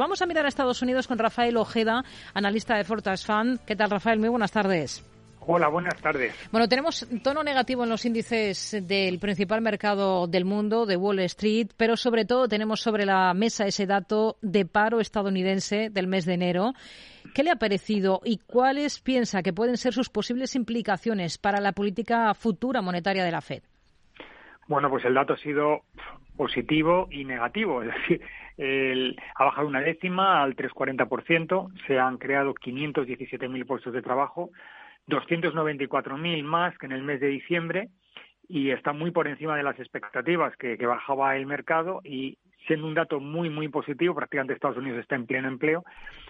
Vamos 0.00 0.22
a 0.22 0.26
mirar 0.26 0.44
a 0.44 0.48
Estados 0.48 0.80
Unidos 0.80 1.08
con 1.08 1.18
Rafael 1.18 1.56
Ojeda, 1.56 2.04
analista 2.32 2.76
de 2.76 2.84
Fortas 2.84 3.26
Fund. 3.26 3.58
¿Qué 3.66 3.74
tal, 3.74 3.90
Rafael? 3.90 4.20
Muy 4.20 4.28
buenas 4.28 4.52
tardes. 4.52 5.04
Hola, 5.40 5.68
buenas 5.68 6.00
tardes. 6.00 6.32
Bueno, 6.52 6.68
tenemos 6.68 7.04
tono 7.24 7.42
negativo 7.42 7.82
en 7.82 7.90
los 7.90 8.04
índices 8.04 8.76
del 8.80 9.18
principal 9.18 9.60
mercado 9.60 10.28
del 10.28 10.44
mundo, 10.44 10.86
de 10.86 10.96
Wall 10.96 11.18
Street, 11.18 11.70
pero 11.76 11.96
sobre 11.96 12.24
todo 12.24 12.46
tenemos 12.46 12.80
sobre 12.80 13.06
la 13.06 13.34
mesa 13.34 13.66
ese 13.66 13.86
dato 13.86 14.36
de 14.40 14.64
paro 14.66 15.00
estadounidense 15.00 15.90
del 15.90 16.06
mes 16.06 16.26
de 16.26 16.34
enero. 16.34 16.74
¿Qué 17.34 17.42
le 17.42 17.50
ha 17.50 17.56
parecido 17.56 18.20
y 18.24 18.38
cuáles 18.38 19.00
piensa 19.00 19.42
que 19.42 19.52
pueden 19.52 19.78
ser 19.78 19.94
sus 19.94 20.10
posibles 20.10 20.54
implicaciones 20.54 21.38
para 21.38 21.60
la 21.60 21.72
política 21.72 22.32
futura 22.34 22.82
monetaria 22.82 23.24
de 23.24 23.32
la 23.32 23.40
Fed? 23.40 23.64
Bueno, 24.68 24.90
pues 24.90 25.04
el 25.06 25.14
dato 25.14 25.32
ha 25.32 25.38
sido 25.38 25.80
positivo 26.36 27.08
y 27.10 27.24
negativo. 27.24 27.82
Es 27.88 27.94
decir, 27.94 28.20
el, 28.58 29.16
ha 29.34 29.44
bajado 29.44 29.66
una 29.66 29.80
décima 29.80 30.42
al 30.42 30.54
3,40%, 30.56 31.72
se 31.86 31.98
han 31.98 32.18
creado 32.18 32.54
517.000 32.54 33.66
puestos 33.66 33.92
de 33.92 34.02
trabajo, 34.02 34.50
294.000 35.08 36.42
más 36.44 36.76
que 36.76 36.86
en 36.86 36.92
el 36.92 37.02
mes 37.02 37.20
de 37.20 37.28
diciembre 37.28 37.88
y 38.46 38.70
está 38.70 38.92
muy 38.92 39.10
por 39.10 39.28
encima 39.28 39.56
de 39.56 39.62
las 39.62 39.78
expectativas 39.78 40.56
que, 40.56 40.76
que, 40.76 40.86
bajaba 40.86 41.36
el 41.36 41.46
mercado 41.46 42.00
y 42.02 42.38
siendo 42.66 42.86
un 42.86 42.94
dato 42.94 43.20
muy, 43.20 43.50
muy 43.50 43.68
positivo, 43.68 44.14
prácticamente 44.14 44.54
Estados 44.54 44.78
Unidos 44.78 45.00
está 45.00 45.14
en 45.16 45.26
pleno 45.26 45.48
empleo, 45.48 45.84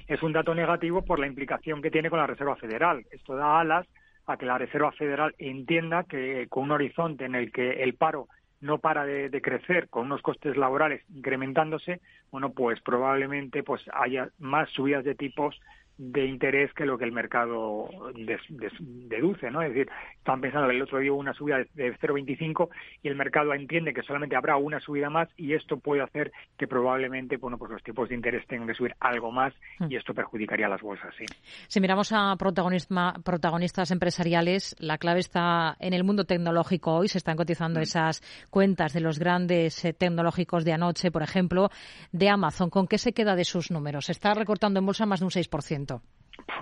es 0.06 0.22
un 0.22 0.32
dato 0.32 0.54
negativo 0.54 1.04
por 1.04 1.18
la 1.18 1.26
implicación 1.26 1.80
que 1.80 1.90
tiene 1.90 2.10
con 2.10 2.18
la 2.18 2.26
Reserva 2.26 2.56
Federal. 2.56 3.04
Esto 3.10 3.36
da 3.36 3.60
alas 3.60 3.86
a 4.28 4.36
que 4.36 4.46
la 4.46 4.58
Reserva 4.58 4.92
Federal 4.92 5.34
entienda 5.38 6.04
que 6.04 6.46
con 6.48 6.64
un 6.64 6.72
horizonte 6.72 7.24
en 7.24 7.34
el 7.34 7.50
que 7.50 7.82
el 7.82 7.94
paro 7.94 8.28
no 8.60 8.78
para 8.78 9.04
de, 9.04 9.30
de, 9.30 9.40
crecer 9.40 9.88
con 9.88 10.06
unos 10.06 10.20
costes 10.20 10.56
laborales 10.56 11.02
incrementándose, 11.14 12.00
bueno, 12.30 12.50
pues 12.50 12.80
probablemente 12.80 13.62
pues 13.62 13.82
haya 13.92 14.30
más 14.38 14.68
subidas 14.70 15.04
de 15.04 15.14
tipos 15.14 15.58
de 15.98 16.24
interés 16.24 16.72
que 16.72 16.86
lo 16.86 16.96
que 16.96 17.04
el 17.04 17.12
mercado 17.12 17.88
des, 18.14 18.40
des, 18.48 18.72
deduce, 18.78 19.50
¿no? 19.50 19.62
Es 19.62 19.74
decir, 19.74 19.90
están 20.16 20.40
pensando 20.40 20.68
que 20.68 20.76
el 20.76 20.82
otro 20.82 20.98
día 20.98 21.12
hubo 21.12 21.20
una 21.20 21.34
subida 21.34 21.58
de, 21.58 21.68
de 21.74 21.98
0,25 21.98 22.68
y 23.02 23.08
el 23.08 23.16
mercado 23.16 23.52
entiende 23.52 23.92
que 23.92 24.02
solamente 24.02 24.36
habrá 24.36 24.56
una 24.56 24.80
subida 24.80 25.10
más 25.10 25.28
y 25.36 25.54
esto 25.54 25.78
puede 25.78 26.02
hacer 26.02 26.32
que 26.56 26.66
probablemente, 26.66 27.36
bueno, 27.36 27.58
pues 27.58 27.72
los 27.72 27.82
tipos 27.82 28.08
de 28.08 28.14
interés 28.14 28.46
tengan 28.46 28.68
que 28.68 28.74
subir 28.74 28.94
algo 29.00 29.32
más 29.32 29.52
y 29.88 29.96
esto 29.96 30.14
perjudicaría 30.14 30.66
a 30.66 30.70
las 30.70 30.80
bolsas, 30.80 31.14
sí. 31.16 31.24
Si 31.66 31.80
miramos 31.80 32.12
a 32.12 32.36
protagonistas 32.36 33.90
empresariales, 33.90 34.76
la 34.78 34.98
clave 34.98 35.20
está 35.20 35.76
en 35.80 35.94
el 35.94 36.04
mundo 36.04 36.24
tecnológico 36.24 36.94
hoy. 36.94 37.08
Se 37.08 37.18
están 37.18 37.36
cotizando 37.36 37.80
mm. 37.80 37.82
esas 37.82 38.22
cuentas 38.50 38.92
de 38.92 39.00
los 39.00 39.18
grandes 39.18 39.84
eh, 39.84 39.92
tecnológicos 39.92 40.64
de 40.64 40.72
anoche, 40.72 41.10
por 41.10 41.22
ejemplo, 41.22 41.70
de 42.12 42.28
Amazon. 42.28 42.70
¿Con 42.70 42.86
qué 42.86 42.98
se 42.98 43.12
queda 43.12 43.34
de 43.34 43.44
sus 43.44 43.70
números? 43.70 44.06
Se 44.06 44.12
está 44.12 44.34
recortando 44.34 44.78
en 44.78 44.86
bolsa 44.86 45.06
más 45.06 45.20
de 45.20 45.26
un 45.26 45.30
6%. 45.30 45.87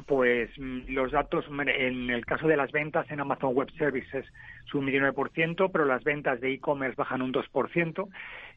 Pues 0.06 0.50
mm, 0.58 0.88
los 0.88 1.12
datos, 1.12 1.44
en 1.48 2.10
el 2.10 2.24
caso 2.24 2.48
de 2.48 2.56
las 2.56 2.72
ventas 2.72 3.10
en 3.10 3.20
Amazon 3.20 3.54
Web 3.54 3.70
Services 3.76 4.24
suben 4.64 5.04
un 5.04 5.12
19%, 5.12 5.70
pero 5.70 5.84
las 5.84 6.02
ventas 6.02 6.40
de 6.40 6.52
e-commerce 6.52 6.96
bajan 6.96 7.22
un 7.22 7.32
2%. 7.32 8.08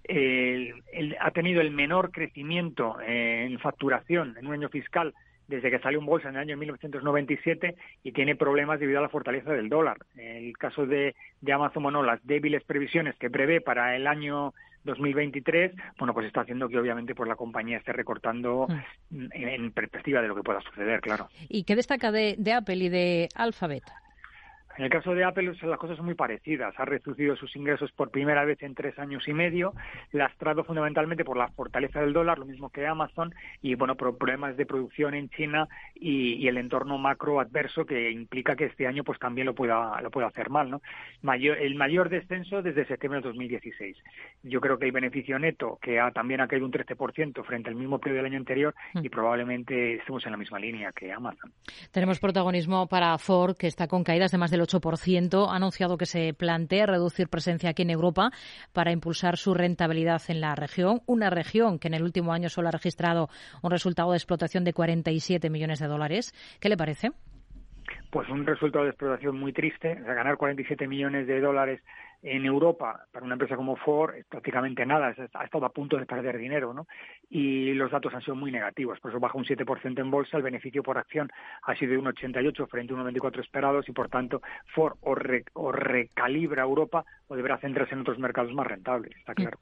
El, 0.04 0.74
el, 0.94 1.18
ha 1.20 1.32
tenido 1.32 1.62
el 1.62 1.72
menor 1.72 2.12
crecimiento 2.12 2.98
en 3.02 3.60
facturación 3.60 4.38
en 4.38 4.48
un 4.48 4.54
año 4.54 4.70
fiscal 4.70 5.14
desde 5.50 5.72
que 5.72 5.80
salió 5.80 6.00
en 6.00 6.06
bolsa 6.06 6.30
en 6.30 6.36
el 6.36 6.42
año 6.42 6.58
1997 6.58 7.76
y 8.04 8.12
tiene 8.12 8.36
problemas 8.36 8.80
debido 8.80 9.00
a 9.00 9.02
la 9.02 9.10
fortaleza 9.10 9.52
del 9.52 9.68
dólar. 9.68 9.98
En 10.16 10.46
el 10.46 10.58
caso 10.58 10.86
de, 10.86 11.16
de 11.42 11.54
Amazon, 11.54 11.84
bueno, 11.84 12.04
las 12.04 12.26
débiles 12.26 12.64
previsiones 12.64 13.16
que 13.18 13.32
prevé 13.32 13.60
para 13.60 13.96
el 13.96 14.06
año 14.06 14.54
2023, 14.90 15.74
bueno, 15.98 16.14
pues 16.14 16.28
está 16.28 16.42
haciendo 16.42 16.68
que 16.68 16.78
obviamente 16.78 17.16
pues 17.16 17.28
la 17.28 17.36
compañía 17.36 17.78
esté 17.78 17.94
recortando 17.94 18.68
mm. 19.10 19.26
en, 19.32 19.48
en, 19.50 19.72
perspectiva 19.72 20.22
de 20.22 20.28
lo 20.28 20.36
que 20.36 20.44
pueda 20.44 20.62
suceder, 20.62 21.02
claro. 21.02 21.30
¿Y 21.48 21.64
qué 21.64 21.76
destaca 21.76 22.12
de, 22.12 22.36
de 22.38 22.54
Apple 22.54 22.76
y 22.76 22.90
de 22.90 23.30
Alphabet? 23.36 23.84
En 24.80 24.86
el 24.86 24.92
caso 24.92 25.14
de 25.14 25.26
Apple 25.26 25.52
las 25.62 25.78
cosas 25.78 25.98
son 25.98 26.06
muy 26.06 26.16
parecidas. 26.16 26.74
Ha 26.78 26.86
reducido 26.86 27.36
sus 27.36 27.54
ingresos 27.58 27.92
por 27.92 28.12
primera 28.12 28.46
vez 28.46 28.64
en 28.64 28.76
tres 28.76 28.98
años 28.98 29.28
y 29.28 29.34
medio, 29.34 29.74
lastrado 30.14 30.64
fundamentalmente 30.64 31.26
por 31.26 31.36
la 31.36 31.50
fortaleza 31.50 32.00
del 32.00 32.14
dólar, 32.14 32.40
lo 32.40 32.46
mismo 32.46 32.70
que 32.70 32.88
Amazon, 32.88 33.36
y 33.62 33.76
bueno, 33.76 33.96
por 33.96 34.18
problemas 34.18 34.56
de 34.56 34.66
producción 34.66 35.16
en 35.16 35.28
China 35.32 35.68
y, 35.96 36.36
y 36.36 36.48
el 36.48 36.58
entorno 36.58 36.98
macro 36.98 37.42
adverso 37.42 37.86
que 37.86 38.10
implica 38.10 38.56
que 38.56 38.68
este 38.68 38.88
año 38.88 39.04
pues 39.04 39.20
también 39.20 39.48
lo 39.48 39.54
pueda, 39.54 40.00
lo 40.00 40.12
pueda 40.12 40.28
hacer 40.28 40.50
mal. 40.50 40.70
¿no? 40.70 40.82
Mayor, 41.24 41.58
el 41.58 41.76
mayor 41.76 42.08
descenso 42.08 42.62
desde 42.62 42.86
septiembre 42.86 43.20
de 43.20 43.28
2016. 43.28 43.98
Yo 44.44 44.62
creo 44.62 44.80
que 44.80 44.86
el 44.86 44.94
beneficio 44.94 45.38
neto, 45.40 45.78
que 45.82 46.00
ha, 46.00 46.12
también 46.12 46.40
ha 46.40 46.48
caído 46.48 46.66
un 46.66 46.72
13% 46.72 47.44
frente 47.44 47.68
al 47.68 47.76
mismo 47.76 48.00
periodo 48.00 48.24
del 48.24 48.32
año 48.32 48.40
anterior, 48.40 48.74
mm. 48.94 49.04
y 49.04 49.10
probablemente 49.10 49.96
estemos 49.96 50.26
en 50.26 50.32
la 50.32 50.38
misma 50.38 50.58
línea 50.58 50.94
que 50.94 51.12
Amazon. 51.12 51.52
Tenemos 51.92 52.22
protagonismo 52.22 52.88
para 52.88 53.18
Ford, 53.18 53.58
que 53.58 53.68
está 53.68 53.90
con 53.90 54.06
caídas 54.06 54.32
de 54.32 54.38
más 54.38 54.52
del 54.52 54.62
8%, 54.62 54.69
ha 54.78 55.56
anunciado 55.56 55.98
que 55.98 56.06
se 56.06 56.34
plantea 56.34 56.86
reducir 56.86 57.28
presencia 57.28 57.72
aquí 57.72 57.82
en 57.82 57.90
Europa 57.90 58.32
para 58.74 58.92
impulsar 58.92 59.38
su 59.38 59.54
rentabilidad 59.54 60.22
en 60.28 60.42
la 60.42 60.56
región, 60.56 61.02
una 61.06 61.30
región 61.30 61.80
que 61.80 61.88
en 61.88 61.96
el 61.96 62.04
último 62.04 62.34
año 62.34 62.50
solo 62.50 62.70
ha 62.70 62.72
registrado 62.72 63.30
un 63.62 63.72
resultado 63.72 64.12
de 64.12 64.18
explotación 64.18 64.64
de 64.64 64.74
47 64.74 65.50
millones 65.50 65.80
de 65.80 65.88
dólares. 65.88 66.34
¿Qué 66.60 66.70
le 66.70 66.78
parece? 66.78 67.12
Pues 68.10 68.28
un 68.30 68.46
resultado 68.46 68.86
de 68.86 68.92
explotación 68.92 69.40
muy 69.40 69.54
triste, 69.54 70.00
o 70.02 70.04
sea, 70.04 70.16
ganar 70.16 70.38
47 70.38 70.88
millones 70.88 71.28
de 71.28 71.40
dólares 71.40 71.82
en 72.22 72.44
Europa, 72.46 73.06
para 73.12 73.24
una 73.24 73.36
empresa 73.36 73.56
como 73.56 73.78
Ford, 73.78 74.16
es 74.16 74.26
prácticamente 74.26 74.86
nada, 74.86 75.14
ha 75.34 75.44
estado 75.44 75.66
a 75.66 75.70
punto 75.70 75.96
de 75.98 76.06
perder 76.06 76.38
dinero, 76.38 76.74
¿no? 76.74 76.88
Y 77.30 77.74
los 77.74 77.92
datos 77.92 78.14
han 78.14 78.22
sido 78.22 78.36
muy 78.36 78.52
negativos, 78.52 79.00
por 79.00 79.12
eso 79.12 79.20
baja 79.20 79.38
un 79.38 79.46
7% 79.46 80.00
en 80.00 80.12
bolsa, 80.12 80.38
el 80.38 80.44
beneficio 80.44 80.84
por 80.84 80.98
acción 80.98 81.30
ha 81.64 81.76
sido 81.76 81.92
de 81.94 81.98
un 82.00 82.08
88 82.08 82.68
frente 82.68 82.94
a 82.94 82.96
un 82.96 83.02
94 83.02 83.42
esperados 83.42 83.88
y, 83.88 83.94
por 83.94 84.10
tanto, 84.10 84.42
Ford 84.74 84.98
o, 85.02 85.16
re, 85.16 85.46
o 85.54 85.72
recalibra 85.72 86.64
Europa 86.64 87.06
o 87.28 87.36
deberá 87.36 87.58
centrarse 87.60 87.94
en 87.94 88.02
otros 88.02 88.20
mercados 88.20 88.52
más 88.54 88.68
rentables, 88.68 89.16
está 89.16 89.34
claro. 89.34 89.60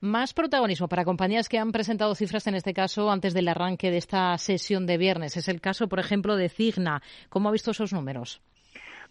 Más 0.00 0.32
protagonismo 0.32 0.88
para 0.88 1.04
compañías 1.04 1.48
que 1.48 1.58
han 1.58 1.72
presentado 1.72 2.14
cifras, 2.14 2.46
en 2.46 2.54
este 2.54 2.72
caso, 2.72 3.10
antes 3.10 3.34
del 3.34 3.48
arranque 3.48 3.90
de 3.90 3.96
esta 3.96 4.38
sesión 4.38 4.86
de 4.86 4.96
viernes. 4.96 5.36
Es 5.36 5.48
el 5.48 5.60
caso, 5.60 5.88
por 5.88 5.98
ejemplo, 5.98 6.36
de 6.36 6.48
Cigna. 6.48 7.02
¿Cómo 7.28 7.48
ha 7.48 7.52
visto 7.52 7.72
esos 7.72 7.92
números? 7.92 8.40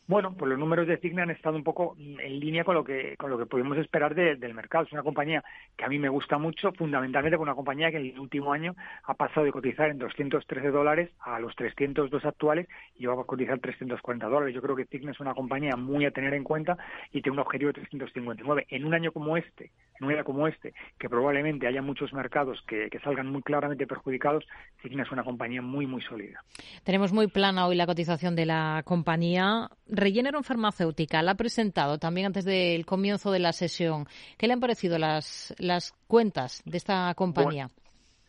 Bueno, 0.07 0.33
pues 0.37 0.49
los 0.49 0.57
números 0.57 0.87
de 0.87 0.95
Cigna 0.99 1.23
han 1.23 1.31
estado 1.31 1.57
un 1.57 1.65
poco 1.65 1.97
en 1.99 2.39
línea 2.39 2.63
con 2.63 2.75
lo 2.75 2.85
que 2.85 3.17
con 3.17 3.29
lo 3.29 3.37
que 3.37 3.45
podemos 3.45 3.77
esperar 3.77 4.15
de, 4.15 4.37
del 4.37 4.53
mercado. 4.53 4.85
Es 4.85 4.93
una 4.93 5.03
compañía 5.03 5.43
que 5.75 5.83
a 5.83 5.89
mí 5.89 5.99
me 5.99 6.07
gusta 6.07 6.37
mucho, 6.37 6.71
fundamentalmente 6.71 7.35
con 7.35 7.43
una 7.43 7.55
compañía 7.55 7.91
que 7.91 7.97
en 7.97 8.05
el 8.05 8.19
último 8.19 8.53
año 8.53 8.73
ha 9.03 9.15
pasado 9.15 9.45
de 9.45 9.51
cotizar 9.51 9.89
en 9.89 9.97
213 9.97 10.71
dólares 10.71 11.09
a 11.19 11.41
los 11.41 11.53
302 11.57 12.23
actuales 12.23 12.69
y 12.95 13.05
va 13.05 13.21
a 13.21 13.25
cotizar 13.25 13.59
340 13.59 14.27
dólares. 14.27 14.55
Yo 14.55 14.61
creo 14.61 14.77
que 14.77 14.85
Cigna 14.85 15.11
es 15.11 15.19
una 15.19 15.33
compañía 15.33 15.75
muy 15.75 16.05
a 16.05 16.11
tener 16.11 16.33
en 16.33 16.45
cuenta 16.45 16.77
y 17.11 17.21
tiene 17.21 17.33
un 17.33 17.39
objetivo 17.39 17.67
de 17.67 17.81
359. 17.81 18.65
En 18.69 18.85
un 18.85 18.93
año 18.93 19.11
como 19.11 19.35
este, 19.35 19.71
en 19.99 20.07
un 20.07 20.13
año 20.13 20.23
como 20.23 20.47
este, 20.47 20.73
que 20.97 21.09
probablemente 21.09 21.67
haya 21.67 21.81
muchos 21.81 22.13
mercados 22.13 22.63
que 22.65 22.89
salgan 23.03 23.27
muy 23.27 23.41
claramente 23.41 23.85
perjudicados, 23.85 24.45
Cigna 24.81 25.03
es 25.03 25.11
una 25.11 25.25
compañía 25.25 25.61
muy, 25.61 25.85
muy 25.85 26.01
sólida. 26.01 26.41
Tenemos 26.85 27.11
muy 27.11 27.27
plana 27.27 27.67
hoy 27.67 27.75
la 27.75 27.85
cotización 27.85 28.37
de 28.37 28.45
la 28.45 28.83
compañía 28.85 29.69
Regeneron 29.89 30.43
Farmacéutica 30.43 31.21
la 31.21 31.31
ha 31.31 31.35
presentado 31.35 31.97
también 31.97 32.27
antes 32.27 32.45
del 32.45 32.85
comienzo 32.85 33.31
de 33.31 33.39
la 33.39 33.53
sesión. 33.53 34.07
¿Qué 34.37 34.47
le 34.47 34.53
han 34.53 34.59
parecido 34.59 34.97
las, 34.97 35.53
las 35.57 35.93
cuentas 36.07 36.61
de 36.65 36.77
esta 36.77 37.13
compañía? 37.15 37.69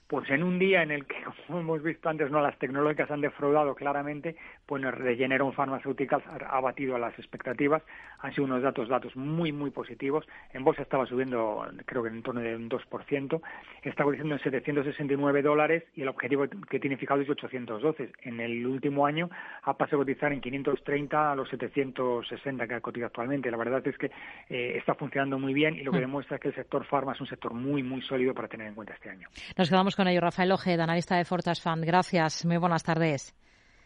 Pues 0.08 0.30
en 0.30 0.42
un 0.42 0.58
día 0.58 0.82
en 0.82 0.90
el 0.90 1.04
que, 1.04 1.16
como 1.46 1.60
hemos 1.60 1.82
visto 1.82 2.08
antes, 2.08 2.30
no 2.30 2.40
las 2.40 2.58
tecnológicas 2.58 3.10
han 3.10 3.20
defraudado 3.20 3.74
claramente, 3.74 4.36
pues 4.66 4.82
Regeneron 4.82 5.52
Pharmaceuticals 5.52 6.24
ha 6.26 6.60
batido 6.60 6.96
a 6.96 6.98
las 6.98 7.16
expectativas. 7.18 7.82
Han 8.20 8.32
sido 8.32 8.44
unos 8.44 8.62
datos, 8.62 8.88
datos 8.88 9.14
muy, 9.16 9.52
muy 9.52 9.70
positivos. 9.70 10.26
En 10.52 10.64
bolsa 10.64 10.82
estaba 10.82 11.06
subiendo, 11.06 11.66
creo 11.84 12.02
que 12.02 12.08
en 12.08 12.22
torno 12.22 12.40
de 12.40 12.56
un 12.56 12.68
2%. 12.68 13.40
Está 13.82 14.04
cotizando 14.04 14.34
en 14.34 14.40
769 14.40 15.42
dólares 15.42 15.84
y 15.94 16.02
el 16.02 16.08
objetivo 16.08 16.46
que 16.48 16.80
tiene 16.80 16.96
fijado 16.96 17.20
es 17.20 17.28
812. 17.28 18.12
En 18.22 18.40
el 18.40 18.66
último 18.66 19.06
año 19.06 19.30
ha 19.62 19.76
pasado 19.76 20.02
a 20.02 20.04
cotizar 20.04 20.32
en 20.32 20.40
530 20.40 21.32
a 21.32 21.36
los 21.36 21.48
760 21.50 22.66
que 22.66 22.80
cotiza 22.80 23.06
actualmente. 23.06 23.50
La 23.50 23.56
verdad 23.56 23.86
es 23.86 23.96
que 23.96 24.10
eh, 24.48 24.74
está 24.76 24.94
funcionando 24.94 25.38
muy 25.38 25.54
bien 25.54 25.74
y 25.74 25.82
lo 25.82 25.92
que 25.92 26.00
demuestra 26.00 26.36
es 26.36 26.42
que 26.42 26.48
el 26.48 26.54
sector 26.54 26.84
farma 26.84 27.12
es 27.12 27.20
un 27.20 27.26
sector 27.26 27.52
muy, 27.52 27.82
muy 27.82 28.02
sólido 28.02 28.34
para 28.34 28.48
tener 28.48 28.66
en 28.68 28.74
cuenta 28.74 28.94
este 28.94 29.10
año. 29.10 29.28
Nos 29.56 29.68
quedamos 29.68 29.97
con 29.98 30.08
ello. 30.08 30.20
Rafael 30.20 30.52
Ojeda, 30.52 30.84
analista 30.84 31.16
de 31.16 31.24
Fortas 31.24 31.60
Fund. 31.60 31.84
Gracias. 31.84 32.46
Muy 32.46 32.56
buenas 32.56 32.84
tardes. 32.84 33.34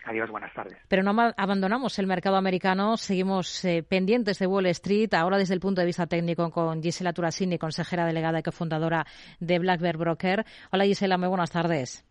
Adiós, 0.04 0.30
buenas 0.30 0.52
tardes. 0.52 0.76
Pero 0.88 1.02
no 1.02 1.32
abandonamos 1.36 1.98
el 1.98 2.06
mercado 2.06 2.36
americano, 2.36 2.96
seguimos 2.96 3.64
eh, 3.64 3.84
pendientes 3.88 4.38
de 4.38 4.46
Wall 4.48 4.66
Street, 4.66 5.14
ahora 5.14 5.38
desde 5.38 5.54
el 5.54 5.60
punto 5.60 5.80
de 5.80 5.86
vista 5.86 6.06
técnico 6.06 6.50
con 6.50 6.82
Gisela 6.82 7.12
Turasini, 7.12 7.56
consejera 7.56 8.04
delegada 8.04 8.40
y 8.40 8.42
cofundadora 8.42 9.06
de 9.38 9.58
Black 9.60 9.80
Bear 9.80 9.96
Broker. 9.96 10.44
Hola 10.72 10.84
Gisela, 10.84 11.18
muy 11.18 11.28
buenas 11.28 11.52
tardes. 11.52 12.04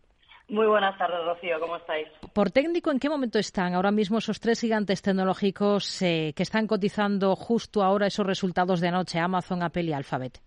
Muy 0.48 0.66
buenas 0.66 0.96
tardes, 0.98 1.18
Rocío, 1.24 1.60
¿cómo 1.60 1.76
estáis? 1.76 2.08
Por 2.32 2.50
técnico, 2.50 2.90
¿en 2.90 2.98
qué 2.98 3.08
momento 3.08 3.38
están 3.38 3.74
ahora 3.74 3.90
mismo 3.90 4.18
esos 4.18 4.40
tres 4.40 4.60
gigantes 4.60 5.02
tecnológicos 5.02 6.02
eh, 6.02 6.32
que 6.34 6.42
están 6.42 6.66
cotizando 6.66 7.36
justo 7.36 7.82
ahora 7.82 8.06
esos 8.06 8.26
resultados 8.26 8.80
de 8.80 8.88
anoche, 8.88 9.18
Amazon, 9.18 9.62
Apple 9.62 9.84
y 9.84 9.92
Alphabet? 9.92 10.40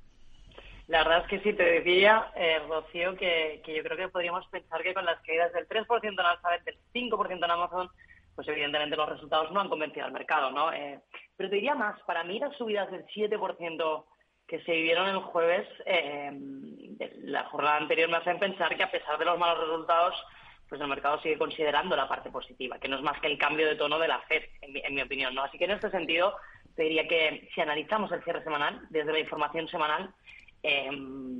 La 0.87 0.99
verdad 0.99 1.21
es 1.21 1.27
que 1.27 1.39
sí, 1.39 1.53
te 1.53 1.63
decía, 1.63 2.31
eh, 2.35 2.59
Rocío, 2.67 3.15
que, 3.15 3.61
yo 3.65 3.83
creo 3.83 3.97
que 3.97 4.09
podríamos 4.09 4.45
pensar 4.47 4.83
que 4.83 4.93
con 4.93 5.05
las 5.05 5.19
caídas 5.21 5.51
del 5.53 5.67
3% 5.67 5.99
en 6.03 6.19
Alphabet, 6.19 6.63
del 6.63 6.77
5% 6.93 7.43
en 7.43 7.51
Amazon, 7.51 7.89
pues 8.35 8.47
evidentemente 8.47 8.95
los 8.95 9.09
resultados 9.09 9.51
no 9.51 9.61
han 9.61 9.69
convencido 9.69 10.05
al 10.05 10.11
mercado, 10.11 10.51
¿no? 10.51 10.71
Eh, 10.71 10.99
pero 11.35 11.49
te 11.49 11.55
diría 11.55 11.73
más, 11.73 11.99
para 12.01 12.23
mí 12.23 12.39
las 12.39 12.55
subidas 12.55 12.91
del 12.91 13.05
7% 13.07 14.05
que 14.47 14.61
se 14.63 14.73
vivieron 14.73 15.09
el 15.09 15.19
jueves, 15.19 15.67
eh, 15.85 16.31
la 17.23 17.45
jornada 17.45 17.77
anterior 17.77 18.09
me 18.09 18.17
hacen 18.17 18.37
pensar 18.37 18.75
que 18.75 18.83
a 18.83 18.91
pesar 18.91 19.17
de 19.17 19.25
los 19.25 19.39
malos 19.39 19.65
resultados, 19.67 20.15
pues 20.69 20.79
el 20.81 20.87
mercado 20.87 21.19
sigue 21.21 21.37
considerando 21.37 21.95
la 21.95 22.07
parte 22.07 22.29
positiva, 22.29 22.79
que 22.79 22.87
no 22.87 22.97
es 22.97 23.01
más 23.01 23.19
que 23.19 23.27
el 23.27 23.37
cambio 23.37 23.67
de 23.67 23.75
tono 23.75 23.97
de 23.97 24.07
la 24.07 24.19
FED, 24.21 24.43
en 24.61 24.93
mi, 24.93 25.01
opinión, 25.01 25.33
¿no? 25.33 25.43
Así 25.43 25.57
que 25.57 25.65
en 25.65 25.71
este 25.71 25.89
sentido, 25.89 26.35
te 26.75 26.83
diría 26.83 27.07
que 27.07 27.49
si 27.53 27.61
analizamos 27.61 28.11
el 28.11 28.23
cierre 28.23 28.43
semanal, 28.43 28.81
desde 28.89 29.11
la 29.11 29.19
información 29.19 29.67
semanal, 29.67 30.13
eh, 30.67 30.89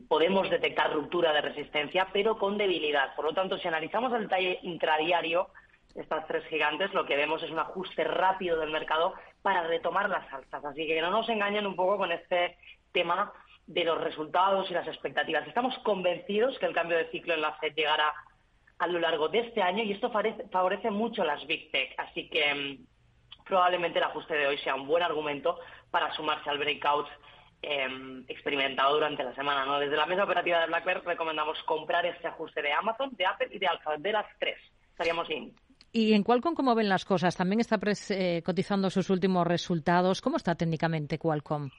podemos 0.07 0.48
detectar 0.51 0.94
ruptura 0.94 1.33
de 1.33 1.42
resistencia, 1.42 2.07
pero 2.13 2.38
con 2.38 2.60
debilidad. 2.60 3.16
Por 3.16 3.25
lo 3.25 3.33
tanto, 3.33 3.57
si 3.57 3.68
analizamos 3.68 4.13
el 4.13 4.30
talle 4.30 4.60
intradiario, 4.62 5.48
estas 5.95 6.27
tres 6.27 6.45
gigantes, 6.45 6.94
lo 6.94 7.06
que 7.06 7.16
vemos 7.16 7.42
es 7.42 7.50
un 7.50 7.57
ajuste 7.57 8.04
rápido 8.04 8.60
del 8.60 8.69
mercado 8.69 9.16
para 9.42 9.63
retomar 9.63 10.10
las 10.10 10.31
alzas. 10.31 10.63
Así 10.63 10.86
que 10.86 11.01
no 11.01 11.10
nos 11.10 11.27
engañen 11.30 11.66
un 11.66 11.75
poco 11.75 11.98
con 11.98 12.12
este 12.12 12.57
tema 12.92 13.33
de 13.66 13.83
los 13.83 14.00
resultados 14.00 14.69
y 14.69 14.74
las 14.75 14.88
expectativas. 14.88 15.48
Estamos 15.48 15.75
convencidos 15.80 16.60
que 16.60 16.68
el 16.68 16.75
cambio 16.75 16.98
de 16.98 17.10
ciclo 17.10 17.33
en 17.33 17.42
la 17.42 17.54
FED 17.54 17.74
llegará 17.74 18.13
a 18.78 18.88
lo 18.88 19.00
largo 19.00 19.30
de 19.30 19.39
este 19.39 19.63
año 19.63 19.83
y 19.83 19.94
esto 19.94 20.12
favorece, 20.12 20.92
mucho 20.92 21.24
las 21.24 21.48
Big 21.48 21.71
Tech. 21.71 21.95
Así 21.98 22.30
que 22.30 22.54
mm, 22.54 23.44
probablemente 23.45 23.98
el 23.98 24.06
ajuste 24.06 24.36
de 24.36 24.48
hoy 24.48 24.57
sea 24.60 24.75
un 24.75 24.86
buen 24.86 25.01
argumento 25.01 25.60
para 25.89 26.13
sumarse 26.13 26.48
al 26.48 26.60
breakout 26.60 27.07
em, 27.67 28.23
experimentado 28.27 28.94
durante 28.94 29.23
la 29.23 29.33
semana. 29.35 29.65
¿no? 29.65 29.79
Desde 29.79 29.95
la 29.95 30.06
mesa 30.06 30.23
operativa 30.23 30.59
de 30.59 30.67
BlackBerry 30.67 31.01
recomendamos 31.06 31.62
comprar 31.63 32.06
este 32.06 32.27
ajuste 32.27 32.62
de 32.62 32.71
Amazon, 32.71 33.09
de 33.15 33.25
Apple 33.25 33.50
y 33.51 33.59
de 33.59 33.67
Alphabet, 33.67 34.01
de 34.01 34.12
las 34.12 34.25
tres. 34.39 34.57
Estaríamos 34.91 35.29
in. 35.29 35.53
¿Y 35.91 36.13
en 36.13 36.23
Qualcomm 36.23 36.56
cómo 36.56 36.75
ven 36.75 36.89
las 36.89 37.06
cosas? 37.06 37.35
También 37.35 37.62
está 37.62 37.79
eh, 38.09 38.41
cotizando 38.45 38.89
sus 38.89 39.09
últimos 39.09 39.47
resultados. 39.47 40.21
¿Cómo 40.21 40.38
está 40.38 40.56
técnicamente 40.56 41.17
Qualcomm? 41.17 41.69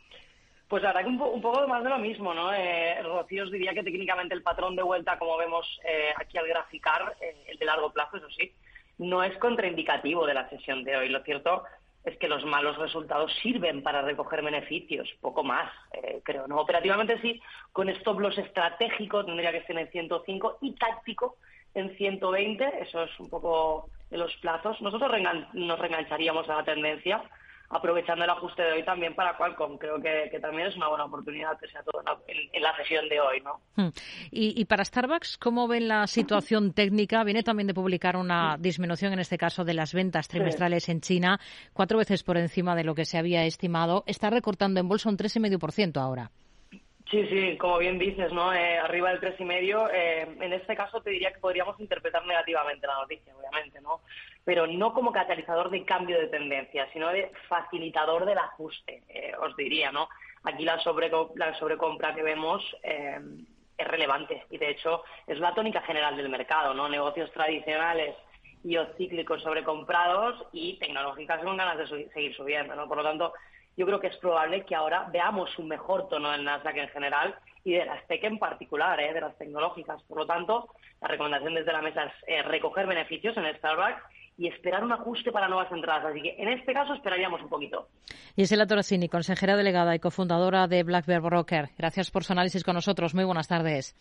Pues 0.68 0.82
ahora 0.84 1.02
que 1.02 1.08
un, 1.08 1.18
poco 1.18 1.68
más 1.68 1.84
de 1.84 1.90
lo 1.90 1.98
mismo, 1.98 2.34
¿no? 2.34 2.52
Eh, 2.52 3.00
Rocío 3.02 3.44
os 3.44 3.52
diría 3.52 3.72
que 3.72 3.84
técnicamente 3.84 4.34
el 4.34 4.42
patrón 4.42 4.74
de 4.74 4.82
vuelta, 4.82 5.18
como 5.18 5.36
vemos 5.36 5.80
eh, 5.84 6.12
aquí 6.16 6.38
al 6.38 6.48
graficar, 6.48 7.14
el 7.46 7.56
de 7.56 7.64
largo 7.64 7.92
plazo, 7.92 8.16
eso 8.16 8.28
sí, 8.30 8.52
no 8.98 9.22
es 9.22 9.36
contraindicativo 9.38 10.26
de 10.26 10.34
la 10.34 10.48
sesión 10.48 10.82
de 10.82 10.96
hoy. 10.96 11.08
Lo 11.08 11.22
cierto 11.22 11.62
es 12.06 12.16
que 12.18 12.28
los 12.28 12.44
malos 12.44 12.78
resultados 12.78 13.32
sirven 13.42 13.82
para 13.82 14.00
recoger 14.00 14.42
beneficios, 14.42 15.08
poco 15.20 15.42
más, 15.42 15.70
eh, 15.92 16.20
creo. 16.24 16.46
¿no? 16.46 16.56
Operativamente 16.56 17.20
sí, 17.20 17.42
con 17.72 17.88
stop 17.88 18.20
loss 18.20 18.38
estratégico 18.38 19.24
tendría 19.24 19.50
que 19.50 19.64
ser 19.64 19.76
en 19.76 19.90
105 19.90 20.58
y 20.62 20.72
táctico 20.76 21.36
en 21.74 21.94
120, 21.96 22.80
eso 22.80 23.02
es 23.02 23.10
un 23.20 23.28
poco 23.28 23.90
de 24.08 24.18
los 24.18 24.34
plazos. 24.36 24.80
Nosotros 24.80 25.10
nos 25.52 25.78
reengancharíamos 25.78 26.48
a 26.48 26.56
la 26.56 26.64
tendencia 26.64 27.22
aprovechando 27.68 28.24
el 28.24 28.30
ajuste 28.30 28.62
de 28.62 28.72
hoy 28.72 28.84
también 28.84 29.14
para 29.14 29.36
Qualcomm. 29.36 29.78
Creo 29.78 30.00
que, 30.00 30.38
también 30.40 30.68
es 30.68 30.76
una 30.76 30.88
buena 30.88 31.04
oportunidad, 31.04 31.58
que 31.58 31.68
sea 31.68 31.82
todo 31.82 32.02
en, 32.28 32.62
la 32.62 32.76
sesión 32.76 33.08
de 33.08 33.20
hoy. 33.20 33.40
¿no? 33.40 33.60
Hmm. 33.76 33.90
Y, 34.30 34.64
para 34.66 34.84
Starbucks, 34.84 35.38
¿cómo 35.38 35.68
ven 35.68 35.88
la 35.88 36.06
situación 36.06 36.72
técnica? 36.74 37.24
Viene 37.24 37.42
también 37.42 37.66
de 37.66 37.74
publicar 37.74 38.16
una 38.16 38.56
disminución, 38.58 39.12
en 39.12 39.20
este 39.20 39.38
caso, 39.38 39.64
de 39.64 39.74
las 39.74 39.94
ventas 39.94 40.28
trimestrales 40.28 40.88
en 40.88 41.00
China, 41.00 41.40
cuatro 41.72 41.98
veces 41.98 42.22
por 42.22 42.36
encima 42.36 42.74
de 42.74 42.84
lo 42.84 42.94
que 42.94 43.04
se 43.04 43.18
había 43.18 43.44
estimado. 43.44 44.04
Está 44.06 44.30
recortando 44.30 44.80
en 44.80 44.88
bolsa 44.88 45.08
un 45.08 45.16
3,5% 45.16 46.00
ahora. 46.00 46.30
Sí, 47.10 47.24
sí, 47.28 47.56
como 47.56 47.78
bien 47.78 47.98
dices, 47.98 48.32
¿no? 48.32 48.52
Eh, 48.52 48.78
arriba 48.78 49.10
del 49.10 49.20
tres 49.20 49.38
y 49.38 49.44
medio. 49.44 49.88
Eh, 49.92 50.22
en 50.40 50.52
este 50.52 50.74
caso 50.74 51.00
te 51.00 51.10
diría 51.10 51.32
que 51.32 51.38
podríamos 51.38 51.78
interpretar 51.78 52.26
negativamente 52.26 52.86
la 52.86 52.96
noticia, 52.96 53.32
obviamente, 53.36 53.80
¿no? 53.80 54.00
Pero 54.44 54.66
no 54.66 54.92
como 54.92 55.12
catalizador 55.12 55.70
de 55.70 55.84
cambio 55.84 56.18
de 56.18 56.26
tendencia, 56.26 56.88
sino 56.92 57.08
de 57.10 57.30
facilitador 57.48 58.24
del 58.24 58.38
ajuste, 58.38 59.04
eh, 59.08 59.32
os 59.40 59.56
diría, 59.56 59.92
¿no? 59.92 60.08
Aquí 60.42 60.64
la, 60.64 60.80
sobre, 60.80 61.08
la 61.36 61.54
sobrecompra 61.58 62.14
que 62.14 62.22
vemos 62.22 62.62
es 62.82 63.86
relevante 63.86 64.44
y, 64.50 64.58
de 64.58 64.70
hecho, 64.70 65.02
es 65.26 65.38
la 65.38 65.54
tónica 65.54 65.82
general 65.82 66.16
del 66.16 66.28
mercado, 66.28 66.74
¿no? 66.74 66.88
Negocios 66.88 67.30
tradicionales 67.32 68.16
y 68.64 68.76
o 68.76 68.86
cíclicos 68.96 69.42
sobrecomprados 69.42 70.44
y 70.52 70.78
tecnológicas 70.78 71.42
con 71.42 71.56
ganas 71.56 71.78
de 71.78 72.08
seguir 72.12 72.34
subiendo, 72.34 72.74
¿no? 72.74 72.88
Por 72.88 72.98
lo 72.98 73.04
tanto, 73.04 73.32
yo 73.76 73.86
creo 73.86 74.00
que 74.00 74.08
es 74.08 74.16
probable 74.16 74.64
que 74.64 74.74
ahora 74.74 75.08
veamos 75.12 75.58
un 75.58 75.68
mejor 75.68 76.08
tono 76.08 76.30
del 76.30 76.44
Nasdaq 76.44 76.76
en 76.76 76.88
general 76.88 77.34
y 77.64 77.72
de 77.72 77.84
las 77.84 78.06
tech 78.06 78.22
en 78.24 78.38
particular, 78.38 78.98
¿eh? 79.00 79.12
de 79.12 79.20
las 79.20 79.36
tecnológicas. 79.36 80.02
Por 80.04 80.18
lo 80.18 80.26
tanto, 80.26 80.68
la 81.00 81.08
recomendación 81.08 81.54
desde 81.54 81.72
la 81.72 81.82
mesa 81.82 82.04
es 82.04 82.12
eh, 82.26 82.42
recoger 82.42 82.86
beneficios 82.86 83.36
en 83.36 83.54
Starbucks 83.56 84.02
y 84.38 84.48
esperar 84.48 84.84
un 84.84 84.92
ajuste 84.92 85.32
para 85.32 85.48
nuevas 85.48 85.70
entradas. 85.72 86.06
Así 86.06 86.22
que 86.22 86.36
en 86.38 86.48
este 86.48 86.72
caso 86.72 86.94
esperaríamos 86.94 87.42
un 87.42 87.48
poquito. 87.48 87.88
Gisela 88.36 88.66
Torresini, 88.66 89.08
consejera 89.08 89.56
delegada 89.56 89.94
y 89.94 89.98
cofundadora 89.98 90.68
de 90.68 90.82
Black 90.82 91.06
Bear 91.06 91.22
Broker. 91.22 91.70
Gracias 91.76 92.10
por 92.10 92.24
su 92.24 92.32
análisis 92.32 92.62
con 92.62 92.74
nosotros. 92.74 93.14
Muy 93.14 93.24
buenas 93.24 93.48
tardes. 93.48 93.96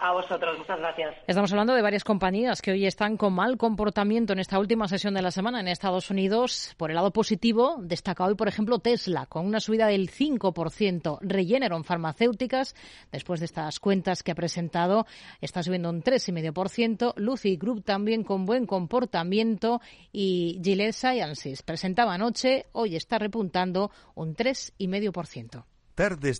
A 0.00 0.12
vosotros, 0.12 0.56
muchas 0.56 0.78
gracias. 0.78 1.16
Estamos 1.26 1.50
hablando 1.50 1.74
de 1.74 1.82
varias 1.82 2.04
compañías 2.04 2.62
que 2.62 2.70
hoy 2.70 2.86
están 2.86 3.16
con 3.16 3.32
mal 3.32 3.56
comportamiento 3.56 4.32
en 4.32 4.38
esta 4.38 4.60
última 4.60 4.86
sesión 4.86 5.12
de 5.12 5.22
la 5.22 5.32
semana 5.32 5.58
en 5.58 5.66
Estados 5.66 6.08
Unidos. 6.08 6.72
Por 6.76 6.90
el 6.90 6.94
lado 6.94 7.12
positivo, 7.12 7.78
destaca 7.80 8.24
hoy, 8.24 8.36
por 8.36 8.46
ejemplo, 8.46 8.78
Tesla, 8.78 9.26
con 9.26 9.44
una 9.44 9.58
subida 9.58 9.88
del 9.88 10.08
5%. 10.08 11.18
Regeneron 11.20 11.82
Farmacéuticas, 11.82 12.76
después 13.10 13.40
de 13.40 13.46
estas 13.46 13.80
cuentas 13.80 14.22
que 14.22 14.30
ha 14.30 14.36
presentado, 14.36 15.04
está 15.40 15.64
subiendo 15.64 15.90
un 15.90 16.00
3,5%. 16.00 17.14
Lucy 17.16 17.56
Group 17.56 17.82
también 17.82 18.22
con 18.22 18.44
buen 18.44 18.66
comportamiento. 18.66 19.80
Y 20.12 20.60
Gilead 20.62 20.92
Sciences 20.92 21.64
presentaba 21.64 22.14
anoche, 22.14 22.66
hoy 22.70 22.94
está 22.94 23.18
repuntando 23.18 23.90
un 24.14 24.36
3,5%. 24.36 25.64
Tardes 25.98 26.36